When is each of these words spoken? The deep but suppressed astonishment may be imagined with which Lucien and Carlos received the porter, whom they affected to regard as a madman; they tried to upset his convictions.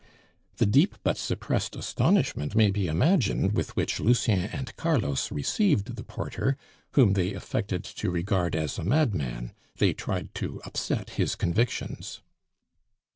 The 0.57 0.65
deep 0.65 0.95
but 1.03 1.15
suppressed 1.19 1.75
astonishment 1.75 2.55
may 2.55 2.71
be 2.71 2.87
imagined 2.87 3.51
with 3.53 3.75
which 3.75 3.99
Lucien 3.99 4.45
and 4.51 4.75
Carlos 4.75 5.31
received 5.31 5.95
the 5.95 6.03
porter, 6.03 6.57
whom 6.93 7.13
they 7.13 7.35
affected 7.35 7.83
to 7.83 8.09
regard 8.09 8.55
as 8.55 8.79
a 8.79 8.83
madman; 8.83 9.53
they 9.77 9.93
tried 9.93 10.33
to 10.33 10.59
upset 10.65 11.11
his 11.21 11.35
convictions. 11.35 12.23